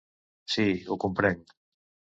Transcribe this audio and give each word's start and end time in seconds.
Sí, 0.53 0.65
ho 0.95 0.99
comprenc. 1.07 1.57